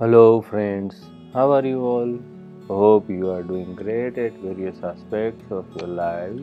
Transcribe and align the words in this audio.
Hello, 0.00 0.40
friends. 0.42 1.02
How 1.32 1.52
are 1.52 1.64
you 1.64 1.80
all? 1.80 2.18
Hope 2.66 3.08
you 3.08 3.30
are 3.30 3.44
doing 3.44 3.76
great 3.76 4.18
at 4.18 4.32
various 4.38 4.82
aspects 4.82 5.52
of 5.52 5.66
your 5.76 5.86
lives. 5.86 6.42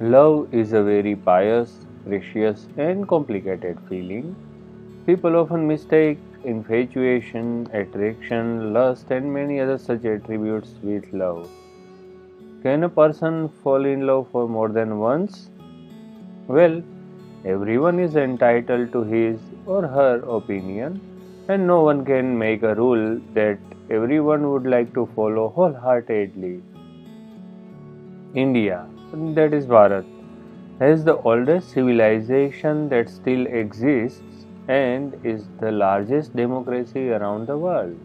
Love 0.00 0.52
is 0.52 0.72
a 0.72 0.82
very 0.82 1.14
pious, 1.14 1.86
precious, 2.04 2.66
and 2.76 3.06
complicated 3.06 3.78
feeling. 3.88 4.34
People 5.06 5.36
often 5.36 5.68
mistake 5.68 6.18
infatuation, 6.42 7.68
attraction, 7.72 8.72
lust, 8.72 9.12
and 9.12 9.32
many 9.32 9.60
other 9.60 9.78
such 9.78 10.04
attributes 10.04 10.74
with 10.82 11.04
love. 11.12 11.48
Can 12.64 12.82
a 12.82 12.88
person 12.88 13.48
fall 13.62 13.84
in 13.84 14.08
love 14.08 14.26
for 14.32 14.48
more 14.48 14.70
than 14.70 14.98
once? 14.98 15.50
Well, 16.48 16.82
everyone 17.44 18.00
is 18.00 18.16
entitled 18.16 18.90
to 18.90 19.04
his 19.04 19.38
or 19.66 19.82
her 19.82 20.16
opinion 20.26 21.00
and 21.48 21.66
no 21.66 21.82
one 21.82 22.04
can 22.04 22.36
make 22.38 22.62
a 22.62 22.74
rule 22.74 23.20
that 23.34 23.58
everyone 23.90 24.50
would 24.50 24.66
like 24.66 24.92
to 24.94 25.06
follow 25.14 25.48
wholeheartedly. 25.50 26.62
India, 28.34 28.86
that 29.12 29.54
is 29.54 29.66
Bharat, 29.66 30.04
has 30.80 31.04
the 31.04 31.16
oldest 31.18 31.70
civilization 31.70 32.88
that 32.88 33.08
still 33.08 33.46
exists 33.46 34.46
and 34.68 35.14
is 35.24 35.46
the 35.60 35.70
largest 35.70 36.34
democracy 36.34 37.10
around 37.10 37.46
the 37.46 37.56
world. 37.56 37.98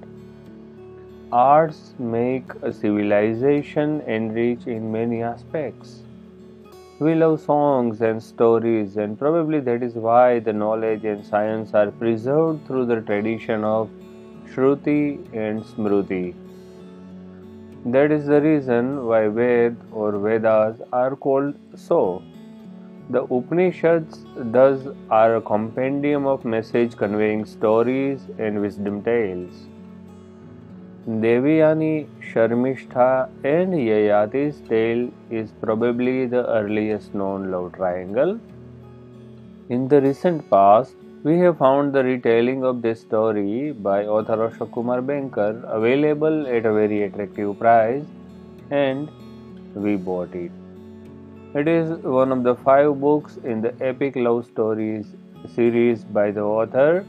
Arts 1.31 1.95
make 1.99 2.51
a 2.61 2.73
civilization 2.73 4.01
enrich 4.01 4.67
in 4.67 4.91
many 4.91 5.23
aspects. 5.23 6.03
We 6.99 7.15
love 7.15 7.39
songs 7.39 8.01
and 8.01 8.21
stories, 8.21 8.97
and 8.97 9.17
probably 9.17 9.61
that 9.61 9.81
is 9.81 9.93
why 9.93 10.39
the 10.39 10.51
knowledge 10.51 11.05
and 11.05 11.25
science 11.25 11.73
are 11.73 11.91
preserved 11.91 12.67
through 12.67 12.87
the 12.87 12.99
tradition 12.99 13.63
of 13.63 13.89
Shruti 14.49 15.17
and 15.33 15.63
Smruti. 15.63 16.35
That 17.85 18.11
is 18.11 18.25
the 18.25 18.41
reason 18.41 19.05
why 19.05 19.29
Ved 19.29 19.77
or 19.93 20.19
Vedas 20.19 20.81
are 20.91 21.15
called 21.15 21.55
so. 21.73 22.21
The 23.09 23.23
Upanishads 23.23 24.25
thus 24.35 24.85
are 25.09 25.37
a 25.37 25.41
compendium 25.41 26.27
of 26.27 26.43
message 26.43 26.97
conveying 26.97 27.45
stories 27.45 28.27
and 28.37 28.59
wisdom 28.59 29.01
tales. 29.03 29.69
Devayani, 31.07 32.07
Sharmishtha, 32.21 33.29
and 33.43 33.73
Yayati's 33.73 34.59
tale 34.67 35.09
is 35.31 35.51
probably 35.61 36.25
the 36.25 36.45
earliest 36.47 37.15
known 37.15 37.49
love 37.49 37.73
triangle. 37.73 38.39
In 39.69 39.87
the 39.87 40.01
recent 40.01 40.49
past, 40.49 40.95
we 41.23 41.39
have 41.39 41.57
found 41.57 41.93
the 41.93 42.03
retelling 42.03 42.63
of 42.65 42.81
this 42.81 42.99
story 42.99 43.71
by 43.71 44.05
author 44.05 44.49
Ashok 44.49 44.73
Kumar 44.73 45.01
Banker 45.01 45.63
available 45.67 46.47
at 46.47 46.65
a 46.65 46.73
very 46.73 47.03
attractive 47.03 47.57
price 47.57 48.03
and 48.69 49.09
we 49.75 49.95
bought 49.95 50.33
it. 50.35 50.51
It 51.55 51.67
is 51.67 51.91
one 52.03 52.31
of 52.31 52.43
the 52.43 52.55
five 52.55 52.99
books 52.99 53.37
in 53.43 53.61
the 53.61 53.73
epic 53.81 54.15
love 54.15 54.45
stories 54.45 55.07
series 55.55 56.03
by 56.03 56.31
the 56.31 56.41
author 56.41 57.05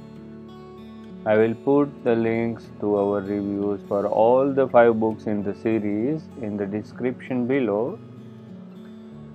I 1.27 1.37
will 1.37 1.55
put 1.55 2.03
the 2.03 2.15
links 2.15 2.67
to 2.81 2.97
our 2.97 3.21
reviews 3.21 3.81
for 3.89 4.07
all 4.07 4.55
the 4.55 4.67
five 4.67 4.99
books 4.99 5.27
in 5.27 5.43
the 5.43 5.55
series 5.55 6.23
in 6.41 6.57
the 6.57 6.65
description 6.65 7.47
below. 7.47 7.99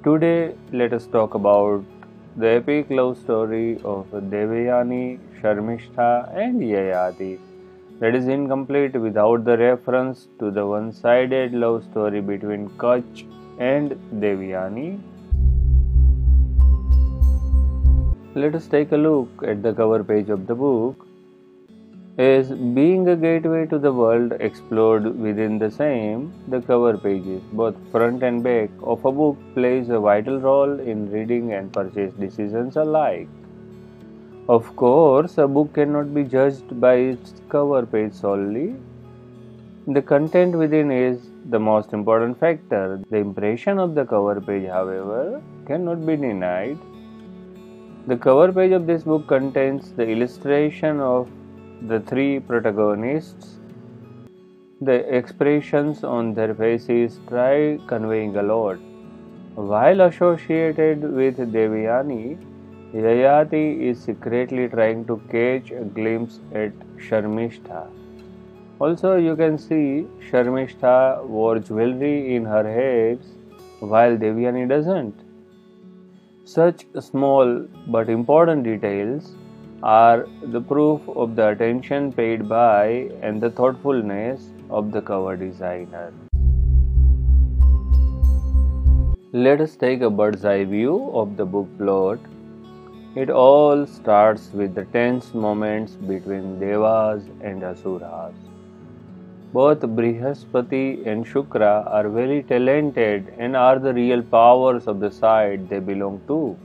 Today, 0.03 0.55
let 0.71 0.93
us 0.93 1.05
talk 1.05 1.35
about 1.35 1.83
the 2.37 2.49
epic 2.55 2.87
love 2.89 3.19
story 3.19 3.75
of 3.85 4.07
Devayani, 4.07 5.19
Sharmishtha, 5.39 6.35
and 6.35 6.59
Yayati 6.59 7.39
that 7.99 8.15
is 8.15 8.27
incomplete 8.27 8.99
without 8.99 9.45
the 9.45 9.55
reference 9.55 10.27
to 10.39 10.49
the 10.49 10.65
one 10.65 10.91
sided 10.91 11.53
love 11.53 11.83
story 11.83 12.19
between 12.19 12.67
Kach 12.79 13.25
and 13.59 13.91
Devayani. 14.19 14.99
Let 18.33 18.55
us 18.55 18.65
take 18.65 18.91
a 18.91 18.97
look 18.97 19.29
at 19.43 19.61
the 19.61 19.71
cover 19.71 20.03
page 20.03 20.29
of 20.29 20.47
the 20.47 20.55
book 20.55 21.04
is 22.17 22.49
being 22.73 23.09
a 23.09 23.15
gateway 23.15 23.65
to 23.65 23.77
the 23.77 23.91
world 23.91 24.31
explored 24.39 25.03
within 25.19 25.59
the 25.59 25.69
same 25.69 26.31
the 26.47 26.61
cover 26.61 26.97
pages 26.97 27.41
both 27.51 27.75
front 27.91 28.23
and 28.23 28.41
back 28.41 28.69
of 28.83 29.03
a 29.03 29.11
book 29.11 29.37
plays 29.53 29.89
a 29.89 29.99
vital 29.99 30.39
role 30.39 30.79
in 30.79 31.11
reading 31.11 31.51
and 31.51 31.73
purchase 31.73 32.13
decisions 32.13 32.77
alike. 32.77 33.27
Of 34.47 34.73
course 34.77 35.37
a 35.37 35.45
book 35.45 35.73
cannot 35.73 36.13
be 36.13 36.23
judged 36.23 36.79
by 36.79 36.93
its 36.93 37.33
cover 37.49 37.85
page 37.85 38.13
solely. 38.13 38.75
The 39.87 40.01
content 40.01 40.55
within 40.55 40.91
is 40.91 41.19
the 41.49 41.59
most 41.59 41.91
important 41.91 42.39
factor. 42.39 43.01
The 43.09 43.17
impression 43.17 43.77
of 43.77 43.93
the 43.93 44.05
cover 44.05 44.39
page 44.39 44.69
however 44.69 45.41
cannot 45.67 46.05
be 46.05 46.15
denied. 46.15 46.77
The 48.07 48.15
cover 48.15 48.53
page 48.53 48.71
of 48.71 48.87
this 48.87 49.03
book 49.03 49.27
contains 49.27 49.91
the 49.91 50.07
illustration 50.07 51.01
of 51.01 51.27
the 51.81 51.99
three 51.99 52.39
protagonists, 52.39 53.59
the 54.81 55.15
expressions 55.15 56.03
on 56.03 56.33
their 56.33 56.53
faces 56.53 57.19
try 57.27 57.79
conveying 57.87 58.35
a 58.37 58.43
lot. 58.43 58.77
While 59.55 60.01
associated 60.01 61.01
with 61.01 61.37
Devayani, 61.37 62.37
Yayati 62.93 63.81
is 63.81 63.99
secretly 63.99 64.67
trying 64.67 65.05
to 65.05 65.21
catch 65.29 65.71
a 65.71 65.83
glimpse 65.83 66.39
at 66.53 66.73
Sharmishtha. 66.97 67.87
Also, 68.79 69.15
you 69.15 69.35
can 69.35 69.57
see 69.57 70.05
Sharmishtha 70.29 71.25
wore 71.25 71.59
jewelry 71.59 72.35
in 72.35 72.45
her 72.45 72.63
hands 72.63 73.25
while 73.79 74.17
Devayani 74.17 74.67
doesn't. 74.67 75.13
Such 76.43 76.85
small 76.99 77.65
but 77.87 78.09
important 78.09 78.63
details 78.63 79.33
are 79.83 80.27
the 80.41 80.61
proof 80.61 81.01
of 81.09 81.35
the 81.35 81.49
attention 81.49 82.11
paid 82.11 82.47
by 82.49 83.09
and 83.21 83.41
the 83.41 83.49
thoughtfulness 83.49 84.49
of 84.69 84.91
the 84.91 85.01
cover 85.01 85.35
designer. 85.35 86.11
Let 89.31 89.59
us 89.59 89.75
take 89.75 90.01
a 90.01 90.09
bird's 90.09 90.45
eye 90.45 90.63
view 90.63 91.11
of 91.13 91.35
the 91.35 91.45
book 91.45 91.67
plot. 91.77 92.19
It 93.15 93.29
all 93.29 93.85
starts 93.85 94.49
with 94.53 94.75
the 94.75 94.85
tense 94.85 95.33
moments 95.33 95.93
between 95.93 96.59
Devas 96.59 97.23
and 97.41 97.63
Asuras. 97.63 98.33
Both 99.53 99.81
Brihaspati 99.81 101.05
and 101.07 101.25
Shukra 101.25 101.89
are 101.89 102.09
very 102.09 102.43
talented 102.43 103.33
and 103.37 103.55
are 103.55 103.79
the 103.79 103.93
real 103.93 104.21
powers 104.21 104.87
of 104.87 104.99
the 104.99 105.11
side 105.11 105.69
they 105.69 105.79
belong 105.79 106.21
to. 106.27 106.57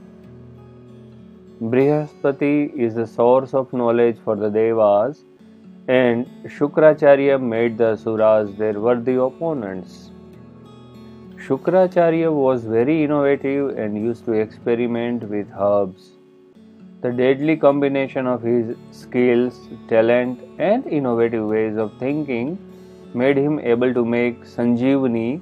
Brihaspati 1.61 2.73
is 2.75 2.95
the 2.95 3.05
source 3.05 3.53
of 3.53 3.71
knowledge 3.71 4.17
for 4.23 4.35
the 4.35 4.49
Devas, 4.49 5.25
and 5.87 6.25
Shukracharya 6.45 7.39
made 7.39 7.77
the 7.77 7.91
Asuras 7.91 8.55
their 8.57 8.79
worthy 8.79 9.13
opponents. 9.13 10.09
Shukracharya 11.35 12.33
was 12.33 12.63
very 12.63 13.03
innovative 13.03 13.77
and 13.77 13.95
used 13.95 14.25
to 14.25 14.31
experiment 14.31 15.29
with 15.29 15.47
herbs. 15.55 16.13
The 17.01 17.11
deadly 17.11 17.55
combination 17.57 18.25
of 18.25 18.41
his 18.41 18.75
skills, 18.89 19.69
talent, 19.87 20.41
and 20.57 20.87
innovative 20.87 21.47
ways 21.47 21.77
of 21.77 21.93
thinking 21.99 22.57
made 23.13 23.37
him 23.37 23.59
able 23.59 23.93
to 23.93 24.03
make 24.03 24.45
Sanjeevani. 24.45 25.41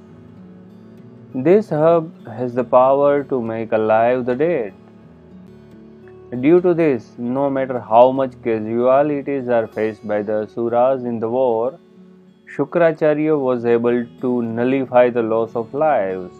This 1.34 1.70
herb 1.70 2.12
has 2.26 2.52
the 2.52 2.64
power 2.64 3.24
to 3.24 3.40
make 3.40 3.72
alive 3.72 4.26
the 4.26 4.34
dead. 4.34 4.74
Due 6.38 6.60
to 6.60 6.74
this, 6.74 7.14
no 7.18 7.50
matter 7.50 7.80
how 7.80 8.12
much 8.12 8.34
casualties 8.44 9.48
are 9.48 9.66
faced 9.66 10.06
by 10.06 10.22
the 10.22 10.42
Asuras 10.42 11.02
in 11.02 11.18
the 11.18 11.28
war, 11.28 11.80
Shukracharya 12.46 13.36
was 13.36 13.64
able 13.64 14.06
to 14.20 14.40
nullify 14.42 15.10
the 15.10 15.22
loss 15.22 15.56
of 15.56 15.74
lives. 15.74 16.32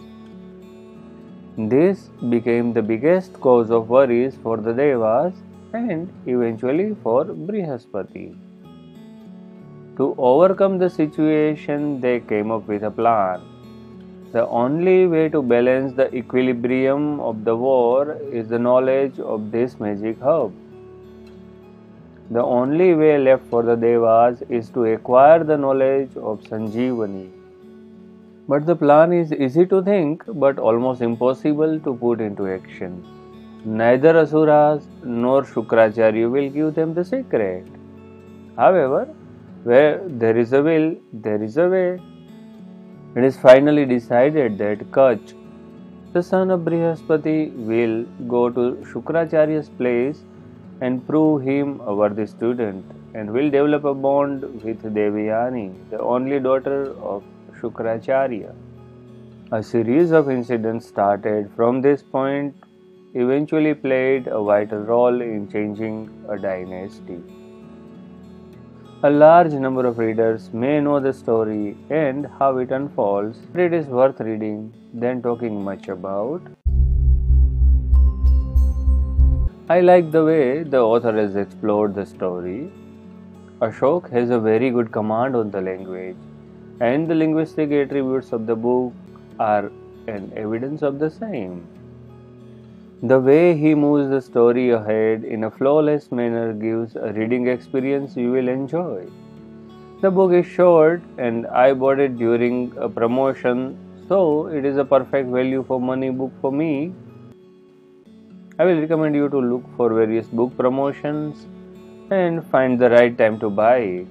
This 1.57 2.07
became 2.29 2.71
the 2.71 2.81
biggest 2.81 3.33
cause 3.41 3.69
of 3.69 3.89
worries 3.89 4.37
for 4.41 4.55
the 4.55 4.71
Devas 4.71 5.33
and 5.73 6.09
eventually 6.25 6.95
for 7.03 7.25
Brihaspati. 7.25 8.33
To 9.97 10.15
overcome 10.17 10.77
the 10.77 10.89
situation, 10.89 11.99
they 11.99 12.21
came 12.21 12.49
up 12.49 12.65
with 12.65 12.83
a 12.83 12.91
plan. 12.91 13.50
The 14.31 14.47
only 14.47 15.07
way 15.07 15.29
to 15.29 15.41
balance 15.41 15.93
the 15.93 16.13
equilibrium 16.15 17.19
of 17.19 17.43
the 17.43 17.55
war 17.55 18.17
is 18.31 18.47
the 18.47 18.59
knowledge 18.59 19.19
of 19.19 19.51
this 19.51 19.79
magic 19.79 20.17
herb. 20.21 20.53
The 22.29 22.41
only 22.41 22.93
way 22.95 23.17
left 23.17 23.45
for 23.49 23.61
the 23.63 23.75
Devas 23.75 24.41
is 24.49 24.69
to 24.69 24.85
acquire 24.85 25.43
the 25.43 25.57
knowledge 25.57 26.15
of 26.15 26.39
Sanjeevani. 26.41 27.29
But 28.47 28.65
the 28.65 28.75
plan 28.75 29.11
is 29.11 29.33
easy 29.33 29.65
to 29.65 29.81
think 29.83 30.23
but 30.27 30.59
almost 30.59 31.01
impossible 31.01 31.79
to 31.79 31.93
put 31.95 32.21
into 32.21 32.47
action. 32.47 33.03
Neither 33.65 34.17
Asuras 34.17 34.87
nor 35.03 35.43
Shukracharya 35.43 36.31
will 36.31 36.49
give 36.49 36.73
them 36.75 36.93
the 36.93 37.03
secret. 37.03 37.65
However, 38.55 39.07
Where 39.63 40.01
there 40.07 40.37
is 40.37 40.53
a 40.53 40.63
will, 40.63 40.95
there 41.13 41.43
is 41.43 41.57
a 41.57 41.67
way. 41.69 42.01
It 43.13 43.25
is 43.25 43.35
finally 43.35 43.85
decided 43.85 44.57
that 44.59 44.79
Kach, 44.89 45.33
the 46.13 46.23
son 46.23 46.49
of 46.49 46.61
Brihaspati, 46.61 47.53
will 47.53 48.05
go 48.29 48.49
to 48.49 48.77
Shukracharya's 48.89 49.67
place 49.67 50.23
and 50.79 51.05
prove 51.05 51.41
him 51.41 51.81
a 51.81 51.93
worthy 51.93 52.25
student 52.25 52.85
and 53.13 53.29
will 53.29 53.49
develop 53.49 53.83
a 53.83 53.93
bond 53.93 54.43
with 54.63 54.81
Devayani, 54.81 55.73
the 55.89 55.99
only 55.99 56.39
daughter 56.39 56.95
of 57.01 57.21
Shukracharya. 57.59 58.55
A 59.51 59.61
series 59.61 60.11
of 60.11 60.29
incidents 60.29 60.87
started 60.87 61.51
from 61.53 61.81
this 61.81 62.01
point 62.01 62.55
eventually 63.13 63.73
played 63.73 64.27
a 64.27 64.41
vital 64.41 64.79
role 64.79 65.19
in 65.19 65.51
changing 65.51 66.09
a 66.29 66.37
dynasty. 66.39 67.21
A 69.03 69.09
large 69.09 69.53
number 69.53 69.87
of 69.87 69.97
readers 69.97 70.53
may 70.53 70.79
know 70.79 70.99
the 70.99 71.11
story 71.11 71.75
and 71.89 72.27
how 72.37 72.57
it 72.57 72.69
unfolds, 72.69 73.39
but 73.51 73.61
it 73.61 73.73
is 73.73 73.87
worth 73.87 74.19
reading 74.19 74.71
than 74.93 75.23
talking 75.23 75.63
much 75.63 75.87
about. 75.87 76.39
I 79.69 79.81
like 79.81 80.11
the 80.11 80.23
way 80.23 80.61
the 80.61 80.81
author 80.81 81.13
has 81.13 81.35
explored 81.35 81.95
the 81.95 82.05
story. 82.05 82.71
Ashok 83.59 84.11
has 84.11 84.29
a 84.29 84.39
very 84.39 84.69
good 84.69 84.91
command 84.91 85.35
on 85.35 85.49
the 85.49 85.61
language, 85.61 86.17
and 86.79 87.07
the 87.07 87.15
linguistic 87.15 87.71
attributes 87.71 88.31
of 88.31 88.45
the 88.45 88.55
book 88.55 88.93
are 89.39 89.71
an 90.07 90.31
evidence 90.35 90.83
of 90.83 90.99
the 90.99 91.09
same. 91.09 91.67
The 93.03 93.19
way 93.19 93.57
he 93.57 93.73
moves 93.73 94.11
the 94.11 94.21
story 94.21 94.69
ahead 94.69 95.23
in 95.23 95.45
a 95.45 95.49
flawless 95.49 96.11
manner 96.11 96.53
gives 96.53 96.95
a 96.95 97.11
reading 97.13 97.47
experience 97.47 98.15
you 98.15 98.31
will 98.31 98.47
enjoy. 98.47 99.07
The 100.01 100.11
book 100.11 100.33
is 100.33 100.45
short 100.45 101.01
and 101.17 101.47
I 101.47 101.73
bought 101.73 101.99
it 101.99 102.19
during 102.19 102.71
a 102.77 102.87
promotion, 102.87 103.75
so 104.07 104.45
it 104.49 104.65
is 104.65 104.77
a 104.77 104.85
perfect 104.85 105.29
value 105.29 105.63
for 105.67 105.81
money 105.81 106.11
book 106.11 106.31
for 106.41 106.51
me. 106.51 106.93
I 108.59 108.65
will 108.65 108.79
recommend 108.79 109.15
you 109.15 109.29
to 109.29 109.39
look 109.39 109.63
for 109.75 109.91
various 109.91 110.27
book 110.27 110.55
promotions 110.55 111.47
and 112.11 112.45
find 112.51 112.77
the 112.77 112.91
right 112.91 113.17
time 113.17 113.39
to 113.39 113.49
buy. 113.49 114.05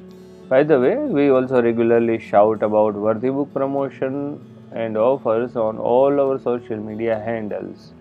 By 0.48 0.64
the 0.64 0.81
way, 0.81 0.96
we 0.96 1.31
also 1.31 1.62
regularly 1.62 2.19
shout 2.19 2.64
about 2.64 2.94
worthy 2.94 3.31
book 3.31 3.54
promotion 3.54 4.40
and 4.72 4.96
offers 4.96 5.54
on 5.54 5.78
all 5.78 6.20
our 6.20 6.40
social 6.40 6.76
media 6.76 7.20
handles. 7.20 7.93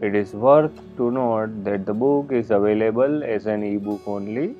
It 0.00 0.14
is 0.14 0.32
worth 0.32 0.80
to 0.96 1.10
note 1.10 1.64
that 1.64 1.84
the 1.84 1.92
book 1.92 2.30
is 2.30 2.52
available 2.52 3.24
as 3.24 3.46
an 3.46 3.64
ebook 3.64 4.00
only. 4.06 4.54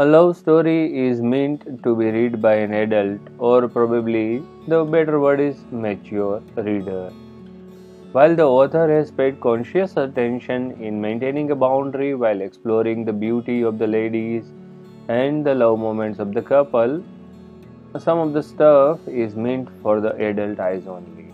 A 0.00 0.04
love 0.04 0.36
story 0.36 1.06
is 1.06 1.20
meant 1.20 1.84
to 1.84 1.94
be 1.94 2.10
read 2.10 2.42
by 2.42 2.54
an 2.54 2.74
adult, 2.74 3.20
or 3.38 3.68
probably 3.68 4.42
the 4.66 4.84
better 4.84 5.20
word 5.20 5.38
is 5.38 5.62
mature 5.70 6.42
reader. 6.56 7.12
While 8.10 8.34
the 8.34 8.42
author 8.42 8.88
has 8.88 9.12
paid 9.12 9.40
conscious 9.40 9.96
attention 9.96 10.72
in 10.80 11.00
maintaining 11.00 11.52
a 11.52 11.54
boundary 11.54 12.16
while 12.16 12.40
exploring 12.40 13.04
the 13.04 13.12
beauty 13.12 13.62
of 13.62 13.78
the 13.78 13.86
ladies 13.86 14.44
and 15.08 15.46
the 15.46 15.54
love 15.54 15.78
moments 15.78 16.18
of 16.18 16.34
the 16.34 16.42
couple, 16.42 17.04
some 17.98 18.18
of 18.18 18.32
the 18.32 18.42
stuff 18.42 18.98
is 19.06 19.36
meant 19.36 19.68
for 19.80 20.00
the 20.00 20.16
adult 20.16 20.58
eyes 20.58 20.88
only. 20.88 21.31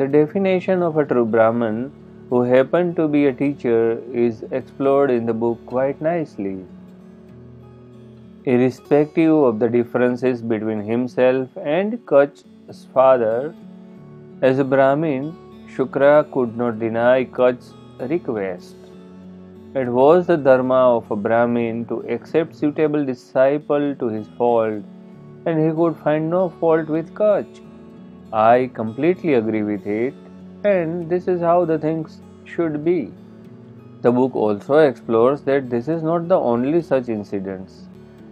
The 0.00 0.08
definition 0.08 0.82
of 0.82 0.96
a 0.96 1.04
true 1.04 1.26
Brahman 1.26 1.92
who 2.30 2.40
happened 2.40 2.96
to 2.96 3.06
be 3.06 3.26
a 3.26 3.34
teacher 3.34 4.00
is 4.14 4.42
explored 4.50 5.10
in 5.10 5.26
the 5.26 5.34
book 5.34 5.58
quite 5.66 6.00
nicely. 6.00 6.64
Irrespective 8.46 9.34
of 9.50 9.58
the 9.58 9.68
differences 9.68 10.40
between 10.40 10.80
himself 10.80 11.54
and 11.62 11.98
Kach's 12.06 12.86
father, 12.94 13.54
as 14.40 14.58
a 14.58 14.64
Brahmin, 14.64 15.36
Shukra 15.68 16.24
could 16.32 16.56
not 16.56 16.78
deny 16.78 17.24
Kach's 17.24 17.74
request. 17.98 18.76
It 19.74 19.88
was 20.00 20.26
the 20.26 20.38
dharma 20.38 20.82
of 20.96 21.10
a 21.10 21.16
Brahmin 21.16 21.84
to 21.88 22.00
accept 22.08 22.56
suitable 22.56 23.04
disciple 23.04 23.94
to 23.96 24.08
his 24.08 24.28
fold, 24.38 24.82
and 25.44 25.62
he 25.62 25.74
could 25.76 25.98
find 25.98 26.30
no 26.30 26.48
fault 26.48 26.88
with 26.88 27.12
Kach. 27.12 27.66
I 28.32 28.70
completely 28.74 29.34
agree 29.34 29.62
with 29.62 29.86
it, 29.86 30.14
and 30.64 31.08
this 31.10 31.26
is 31.26 31.40
how 31.40 31.64
the 31.64 31.78
things 31.78 32.20
should 32.44 32.84
be. 32.84 33.12
The 34.02 34.12
book 34.12 34.34
also 34.36 34.78
explores 34.78 35.42
that 35.42 35.68
this 35.68 35.88
is 35.88 36.02
not 36.02 36.28
the 36.28 36.38
only 36.38 36.80
such 36.80 37.08
incidents. 37.08 37.88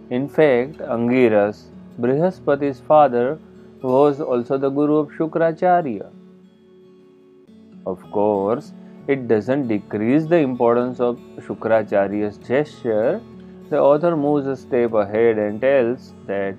In 0.09 0.27
fact, 0.27 0.77
Angiras, 0.79 1.65
Brihaspati's 1.99 2.79
father, 2.79 3.39
was 3.81 4.21
also 4.21 4.57
the 4.57 4.69
guru 4.69 4.95
of 4.97 5.09
Shukracharya. 5.11 6.09
Of 7.85 8.01
course, 8.11 8.71
it 9.07 9.27
doesn't 9.27 9.67
decrease 9.67 10.25
the 10.25 10.37
importance 10.37 10.99
of 10.99 11.19
Shukracharya's 11.39 12.37
gesture. 12.37 13.21
The 13.69 13.79
author 13.79 14.15
moves 14.15 14.47
a 14.47 14.55
step 14.55 14.93
ahead 14.93 15.37
and 15.37 15.59
tells 15.61 16.13
that 16.25 16.55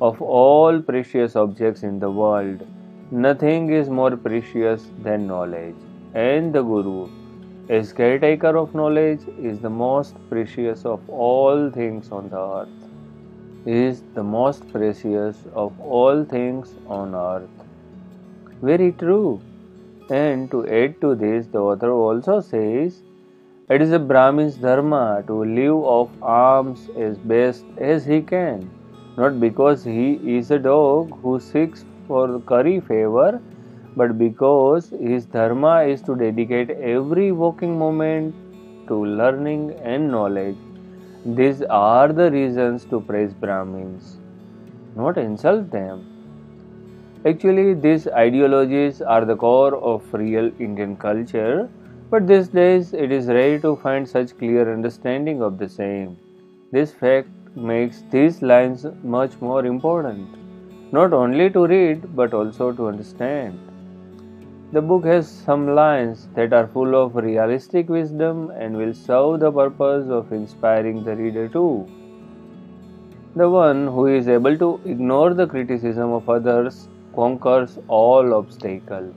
of 0.00 0.22
all 0.22 0.80
precious 0.82 1.36
objects 1.36 1.82
in 1.82 1.98
the 2.00 2.10
world, 2.10 2.62
Nothing 3.10 3.70
is 3.70 3.88
more 3.88 4.16
precious 4.16 4.90
than 4.98 5.28
knowledge, 5.28 5.76
and 6.14 6.52
the 6.52 6.62
Guru, 6.62 7.08
as 7.68 7.92
caretaker 7.92 8.56
of 8.56 8.74
knowledge, 8.74 9.20
is 9.38 9.60
the 9.60 9.70
most 9.70 10.16
precious 10.28 10.84
of 10.84 11.08
all 11.08 11.70
things 11.70 12.10
on 12.10 12.28
the 12.28 12.40
earth. 12.40 12.68
Is 13.64 14.02
the 14.14 14.24
most 14.24 14.72
precious 14.72 15.46
of 15.54 15.78
all 15.80 16.24
things 16.24 16.74
on 16.86 17.14
earth. 17.14 17.48
Very 18.62 18.92
true. 18.92 19.40
And 20.10 20.50
to 20.50 20.66
add 20.66 21.00
to 21.02 21.14
this, 21.14 21.46
the 21.46 21.58
author 21.60 21.92
also 21.92 22.40
says 22.40 23.02
it 23.68 23.82
is 23.82 23.92
a 23.92 23.98
Brahmin's 23.98 24.56
dharma 24.56 25.22
to 25.26 25.44
live 25.44 25.76
off 25.76 26.10
alms 26.22 26.88
as 26.96 27.18
best 27.18 27.64
as 27.78 28.04
he 28.04 28.22
can, 28.22 28.70
not 29.16 29.40
because 29.40 29.84
he 29.84 30.20
is 30.36 30.50
a 30.50 30.58
dog 30.58 31.18
who 31.22 31.38
seeks 31.40 31.84
for 32.06 32.40
curry 32.40 32.80
favor, 32.80 33.40
but 33.96 34.18
because 34.18 34.90
his 34.90 35.26
dharma 35.26 35.82
is 35.82 36.02
to 36.02 36.14
dedicate 36.14 36.70
every 36.70 37.32
waking 37.32 37.78
moment 37.78 38.34
to 38.88 39.04
learning 39.04 39.72
and 39.82 40.10
knowledge. 40.10 40.56
These 41.24 41.62
are 41.62 42.12
the 42.12 42.30
reasons 42.30 42.84
to 42.86 43.00
praise 43.00 43.32
Brahmins, 43.34 44.18
not 44.96 45.18
insult 45.18 45.70
them. 45.70 46.04
Actually, 47.26 47.74
these 47.74 48.06
ideologies 48.08 49.02
are 49.02 49.24
the 49.24 49.36
core 49.36 49.76
of 49.76 50.02
real 50.14 50.50
Indian 50.60 50.96
culture, 50.96 51.68
but 52.10 52.26
these 52.26 52.48
days 52.48 52.94
it 52.94 53.10
is 53.10 53.26
rare 53.26 53.58
to 53.58 53.76
find 53.76 54.08
such 54.08 54.36
clear 54.38 54.72
understanding 54.72 55.42
of 55.42 55.58
the 55.58 55.68
same. 55.68 56.16
This 56.70 56.92
fact 56.92 57.28
makes 57.56 58.02
these 58.10 58.42
lines 58.42 58.86
much 59.02 59.40
more 59.40 59.64
important 59.66 60.36
not 60.92 61.12
only 61.12 61.50
to 61.50 61.66
read 61.66 62.04
but 62.14 62.32
also 62.32 62.72
to 62.72 62.86
understand. 62.86 63.58
The 64.72 64.82
book 64.82 65.04
has 65.04 65.28
some 65.28 65.74
lines 65.74 66.28
that 66.34 66.52
are 66.52 66.66
full 66.66 66.94
of 66.94 67.16
realistic 67.16 67.88
wisdom 67.88 68.50
and 68.50 68.76
will 68.76 68.94
serve 68.94 69.40
the 69.40 69.50
purpose 69.50 70.08
of 70.08 70.32
inspiring 70.32 71.02
the 71.04 71.16
reader 71.16 71.48
too. 71.48 71.86
The 73.34 73.48
one 73.48 73.86
who 73.86 74.06
is 74.06 74.28
able 74.28 74.56
to 74.58 74.80
ignore 74.84 75.34
the 75.34 75.46
criticism 75.46 76.12
of 76.12 76.28
others 76.28 76.88
conquers 77.14 77.78
all 77.88 78.34
obstacles. 78.34 79.14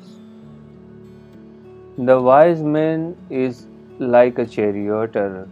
The 1.98 2.20
wise 2.22 2.62
man 2.64 3.16
is 3.30 3.66
like 4.00 4.40
a 4.40 4.46
charioteer 4.46 5.48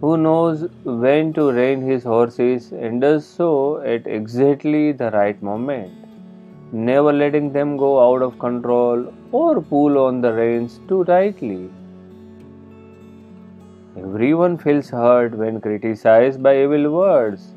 who 0.00 0.16
knows 0.16 0.62
when 0.84 1.32
to 1.34 1.50
rein 1.52 1.82
his 1.82 2.04
horses 2.04 2.72
and 2.72 3.00
does 3.00 3.26
so 3.26 3.78
at 3.82 4.06
exactly 4.06 4.92
the 4.92 5.10
right 5.10 5.42
moment, 5.42 5.92
never 6.72 7.12
letting 7.12 7.52
them 7.52 7.76
go 7.76 7.92
out 8.06 8.22
of 8.22 8.38
control 8.38 9.12
or 9.32 9.60
pull 9.60 9.98
on 9.98 10.20
the 10.20 10.32
reins 10.32 10.80
too 10.88 11.04
tightly. 11.04 11.70
Everyone 13.96 14.56
feels 14.58 14.88
hurt 14.88 15.34
when 15.36 15.60
criticized 15.60 16.42
by 16.42 16.62
evil 16.62 16.90
words, 16.90 17.54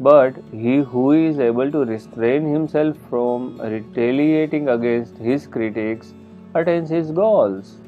but 0.00 0.34
he 0.52 0.78
who 0.78 1.12
is 1.12 1.38
able 1.38 1.70
to 1.70 1.84
restrain 1.84 2.46
himself 2.46 2.96
from 3.08 3.58
retaliating 3.60 4.68
against 4.68 5.16
his 5.18 5.46
critics 5.46 6.12
attains 6.54 6.90
his 6.90 7.12
goals. 7.12 7.78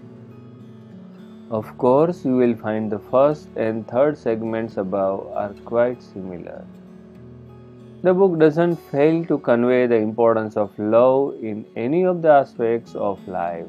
Of 1.51 1.79
course, 1.79 2.27
you 2.27 2.37
will 2.37 2.55
find 2.55 2.93
the 2.93 2.99
first 2.99 3.49
and 3.57 3.89
third 3.89 4.19
segments 4.19 4.77
above 4.77 5.29
are 5.35 5.55
quite 5.65 6.03
similar. 6.03 6.63
The 8.03 8.13
book 8.13 8.39
doesn't 8.39 8.77
fail 8.77 9.25
to 9.25 9.39
convey 9.39 9.87
the 9.87 9.97
importance 9.97 10.59
of 10.59 10.79
love 10.79 11.43
in 11.43 11.65
any 11.75 12.05
of 12.05 12.21
the 12.21 12.29
aspects 12.29 12.95
of 12.95 13.27
life. 13.27 13.65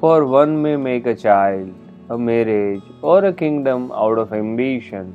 For 0.00 0.26
one 0.26 0.60
may 0.60 0.74
make 0.74 1.06
a 1.06 1.14
child, 1.14 1.72
a 2.10 2.18
marriage, 2.18 2.82
or 3.00 3.24
a 3.24 3.32
kingdom 3.32 3.92
out 3.92 4.18
of 4.18 4.32
ambition, 4.32 5.14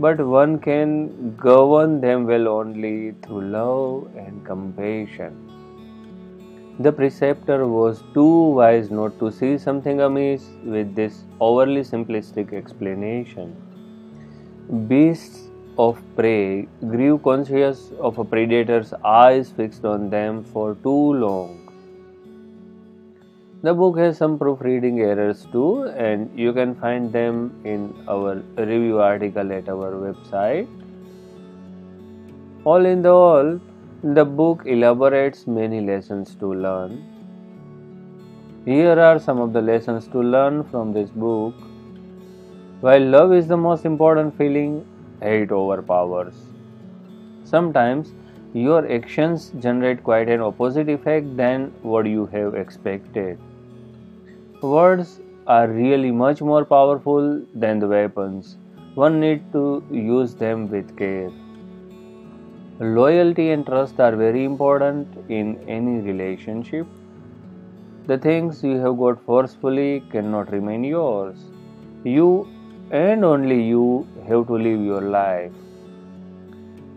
but 0.00 0.26
one 0.26 0.58
can 0.58 1.36
govern 1.36 2.00
them 2.00 2.26
well 2.26 2.48
only 2.48 3.12
through 3.22 3.42
love 3.42 4.08
and 4.16 4.42
compassion. 4.46 5.51
The 6.84 6.90
preceptor 6.90 7.68
was 7.68 8.02
too 8.12 8.54
wise 8.58 8.90
not 8.90 9.16
to 9.20 9.30
see 9.30 9.56
something 9.56 10.00
amiss 10.00 10.46
with 10.64 10.96
this 10.96 11.22
overly 11.38 11.82
simplistic 11.82 12.52
explanation. 12.52 13.54
Beasts 14.88 15.50
of 15.78 16.00
prey 16.16 16.66
grew 16.80 17.18
conscious 17.18 17.92
of 18.00 18.18
a 18.18 18.24
predator's 18.24 18.92
eyes 19.04 19.52
fixed 19.52 19.84
on 19.84 20.10
them 20.10 20.42
for 20.42 20.74
too 20.82 21.12
long. 21.24 21.58
The 23.62 23.74
book 23.74 23.98
has 23.98 24.18
some 24.18 24.36
proofreading 24.36 25.00
errors 25.00 25.46
too, 25.52 25.84
and 25.84 26.36
you 26.36 26.52
can 26.52 26.74
find 26.74 27.12
them 27.12 27.60
in 27.64 27.94
our 28.08 28.42
review 28.56 29.00
article 29.00 29.52
at 29.52 29.68
our 29.68 29.92
website. 29.92 30.66
All 32.64 32.84
in 32.86 33.02
the 33.02 33.12
all, 33.12 33.60
the 34.04 34.24
book 34.24 34.64
elaborates 34.66 35.46
many 35.46 35.80
lessons 35.80 36.34
to 36.34 36.52
learn. 36.52 37.04
Here 38.64 38.98
are 38.98 39.20
some 39.20 39.38
of 39.38 39.52
the 39.52 39.62
lessons 39.62 40.08
to 40.08 40.20
learn 40.20 40.64
from 40.64 40.92
this 40.92 41.08
book. 41.08 41.54
While 42.80 43.00
love 43.00 43.32
is 43.32 43.46
the 43.46 43.56
most 43.56 43.84
important 43.84 44.36
feeling, 44.36 44.84
hate 45.20 45.52
overpowers. 45.52 46.34
Sometimes 47.44 48.12
your 48.54 48.90
actions 48.90 49.52
generate 49.60 50.02
quite 50.02 50.28
an 50.28 50.40
opposite 50.40 50.88
effect 50.88 51.36
than 51.36 51.72
what 51.82 52.04
you 52.06 52.26
have 52.26 52.56
expected. 52.56 53.38
Words 54.62 55.20
are 55.46 55.68
really 55.68 56.10
much 56.10 56.42
more 56.42 56.64
powerful 56.64 57.40
than 57.54 57.78
the 57.78 57.86
weapons. 57.86 58.56
One 58.96 59.20
needs 59.20 59.44
to 59.52 59.84
use 59.92 60.34
them 60.34 60.68
with 60.68 60.96
care. 60.96 61.30
Loyalty 62.82 63.52
and 63.52 63.64
trust 63.64 64.00
are 64.00 64.16
very 64.16 64.44
important 64.44 65.06
in 65.28 65.56
any 65.68 66.00
relationship. 66.00 66.84
The 68.08 68.18
things 68.18 68.64
you 68.64 68.76
have 68.78 68.98
got 68.98 69.24
forcefully 69.24 70.02
cannot 70.10 70.50
remain 70.50 70.82
yours. 70.82 71.36
You 72.02 72.48
and 72.90 73.24
only 73.24 73.62
you 73.62 74.04
have 74.26 74.48
to 74.48 74.54
live 74.54 74.80
your 74.80 75.00
life. 75.00 75.52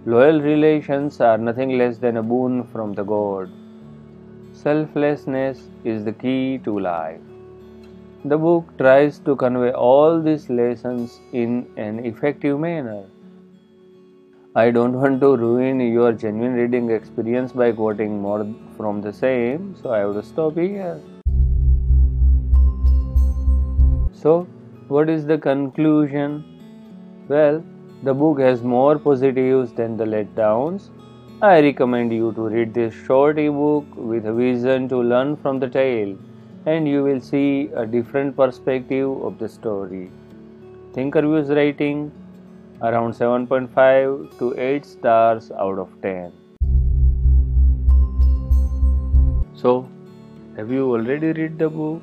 Loyal 0.08 0.42
relations 0.42 1.22
are 1.22 1.38
nothing 1.38 1.77
less 1.77 2.00
than 2.00 2.18
a 2.18 2.24
boon 2.24 2.63
from 2.63 2.94
the 2.94 3.04
God. 3.04 3.51
Selflessness 4.54 5.70
is 5.84 6.04
the 6.04 6.13
key 6.13 6.60
to 6.63 6.80
life. 6.80 7.22
The 8.24 8.39
book 8.39 8.75
tries 8.80 9.20
to 9.20 9.36
convey 9.36 9.72
all 9.72 10.20
these 10.20 10.50
lessons 10.50 11.20
in 11.32 11.68
an 11.77 12.04
effective 12.04 12.60
manner. 12.60 13.04
I 14.57 14.71
don't 14.71 14.93
want 14.93 15.19
to 15.19 15.35
ruin 15.35 15.81
your 15.81 16.13
genuine 16.13 16.53
reading 16.53 16.89
experience 16.89 17.51
by 17.51 17.74
quoting 17.74 18.21
more 18.21 18.47
from 18.77 19.01
the 19.01 19.12
same, 19.12 19.75
so 19.81 19.89
I 19.89 20.03
to 20.03 20.24
stop 20.24 20.55
here. 20.55 21.01
So, 24.13 24.47
what 24.88 25.09
is 25.09 25.25
the 25.25 25.38
conclusion? 25.38 26.45
Well, 27.27 27.62
the 28.03 28.13
book 28.13 28.39
has 28.39 28.63
more 28.63 28.97
positives 28.97 29.74
than 29.74 29.97
the 29.97 30.05
letdowns. 30.05 30.89
I 31.41 31.59
recommend 31.59 32.13
you 32.13 32.31
to 32.35 32.47
read 32.47 32.74
this 32.74 32.93
short 32.93 33.38
ebook 33.38 33.83
with 33.97 34.25
a 34.25 34.31
vision 34.33 34.88
to 34.88 35.01
learn 35.01 35.35
from 35.35 35.59
the 35.59 35.67
tale, 35.67 36.17
and 36.65 36.88
you 36.88 37.03
will 37.03 37.19
see 37.19 37.69
a 37.75 37.85
different 37.85 38.38
perspective 38.38 39.21
of 39.21 39.38
the 39.38 39.50
story. 39.50 40.12
Thinker 40.93 41.24
Thinkerview's 41.24 41.50
rating 41.50 42.13
around 42.82 43.13
7.5 43.13 44.38
to 44.38 44.53
8 44.58 44.86
stars 44.86 45.51
out 45.51 45.79
of 45.79 45.89
10. 46.01 46.32
So, 49.55 49.89
have 50.58 50.70
you 50.70 50.91
already 50.91 51.32
read 51.32 51.58
the 51.58 51.70
book? 51.70 52.01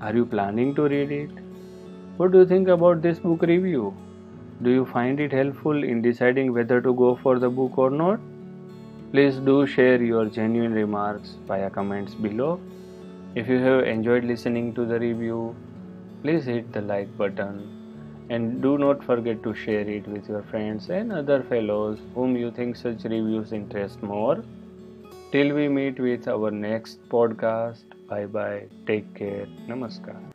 Are 0.00 0.14
you 0.14 0.24
planning 0.24 0.74
to 0.76 0.82
read 0.82 1.10
it? 1.10 1.30
What 2.16 2.30
do 2.30 2.38
you 2.38 2.46
think 2.46 2.68
about 2.68 3.02
this 3.02 3.18
book 3.18 3.42
review? 3.42 3.94
Do 4.62 4.70
you 4.70 4.84
find 4.86 5.18
it 5.18 5.32
helpful 5.32 5.82
in 5.82 6.02
deciding 6.02 6.52
whether 6.52 6.80
to 6.80 6.94
go 6.94 7.16
for 7.16 7.40
the 7.40 7.50
book 7.50 7.76
or 7.76 7.90
not? 7.90 8.20
Please 9.10 9.36
do 9.36 9.66
share 9.66 10.00
your 10.00 10.26
genuine 10.26 10.72
remarks 10.72 11.36
via 11.48 11.68
comments 11.68 12.14
below. 12.14 12.60
If 13.34 13.48
you 13.48 13.58
have 13.58 13.84
enjoyed 13.84 14.24
listening 14.24 14.72
to 14.74 14.86
the 14.86 15.00
review, 15.00 15.56
please 16.22 16.44
hit 16.44 16.72
the 16.72 16.80
like 16.80 17.16
button 17.18 17.81
and 18.28 18.62
do 18.62 18.78
not 18.78 19.02
forget 19.04 19.42
to 19.42 19.54
share 19.54 19.88
it 19.88 20.06
with 20.06 20.28
your 20.28 20.42
friends 20.42 20.90
and 20.90 21.12
other 21.12 21.42
fellows 21.44 21.98
whom 22.14 22.36
you 22.36 22.50
think 22.50 22.76
such 22.76 23.04
reviews 23.04 23.52
interest 23.52 24.02
more. 24.02 24.42
Till 25.32 25.54
we 25.54 25.68
meet 25.68 25.98
with 25.98 26.28
our 26.28 26.50
next 26.50 27.08
podcast, 27.08 27.84
bye 28.08 28.26
bye, 28.26 28.68
take 28.86 29.14
care, 29.14 29.46
namaskar. 29.68 30.31